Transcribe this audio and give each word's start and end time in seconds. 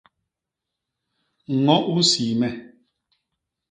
Ño 1.65 1.75
u 1.93 1.95
nsii 2.03 2.31
me. 2.39 2.49